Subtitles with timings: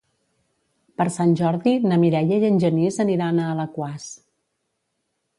[1.01, 4.07] Per Sant Jordi na Mireia i en Genís aniran a Alaquàs.